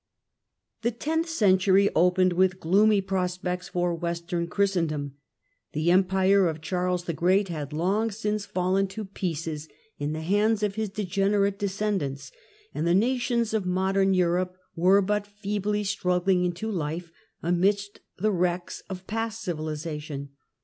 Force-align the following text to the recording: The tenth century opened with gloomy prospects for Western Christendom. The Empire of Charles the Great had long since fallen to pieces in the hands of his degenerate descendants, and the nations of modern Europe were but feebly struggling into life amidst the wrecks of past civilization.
The 0.81 0.89
tenth 0.89 1.29
century 1.29 1.91
opened 1.95 2.33
with 2.33 2.59
gloomy 2.59 3.01
prospects 3.01 3.69
for 3.69 3.93
Western 3.93 4.47
Christendom. 4.47 5.13
The 5.73 5.91
Empire 5.91 6.47
of 6.47 6.59
Charles 6.59 7.03
the 7.03 7.13
Great 7.13 7.49
had 7.49 7.71
long 7.71 8.09
since 8.09 8.47
fallen 8.47 8.87
to 8.87 9.05
pieces 9.05 9.67
in 9.99 10.13
the 10.13 10.21
hands 10.23 10.63
of 10.63 10.73
his 10.73 10.89
degenerate 10.89 11.59
descendants, 11.59 12.31
and 12.73 12.87
the 12.87 12.95
nations 12.95 13.53
of 13.53 13.67
modern 13.67 14.15
Europe 14.15 14.57
were 14.75 15.03
but 15.03 15.27
feebly 15.27 15.83
struggling 15.83 16.45
into 16.45 16.71
life 16.71 17.11
amidst 17.43 17.99
the 18.17 18.31
wrecks 18.31 18.81
of 18.89 19.05
past 19.05 19.43
civilization. 19.43 20.29